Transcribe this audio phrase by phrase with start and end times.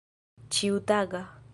[0.57, 1.25] ĉiutaga